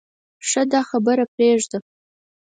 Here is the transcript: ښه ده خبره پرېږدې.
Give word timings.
ښه 0.47 0.63
ده 0.71 0.79
خبره 0.89 1.25
پرېږدې. 1.33 1.77